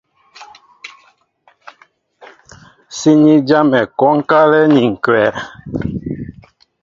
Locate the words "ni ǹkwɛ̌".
4.73-5.27